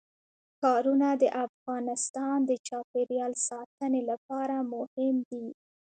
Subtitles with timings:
[0.59, 5.45] ښارونه د افغانستان د چاپیریال ساتنې لپاره مهم دي.